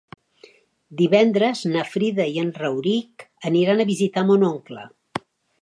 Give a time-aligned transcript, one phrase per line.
[1.01, 4.91] Divendres na Frida i en Rauric aniran a visitar mon oncle.